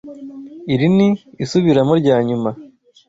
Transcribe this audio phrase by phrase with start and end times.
[0.73, 1.07] Iri ni
[1.43, 2.49] isubiramo ryanyuma.